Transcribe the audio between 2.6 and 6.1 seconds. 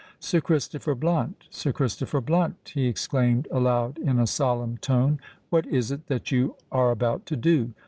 he exclaimed aloud, in a solemn tone, "what is it